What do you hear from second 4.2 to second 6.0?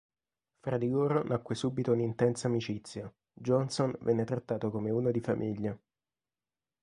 trattato come uno di famiglia.